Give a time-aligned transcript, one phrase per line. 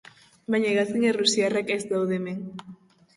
[0.53, 2.41] Baina hegazkin errusiarrak ez daude hemen.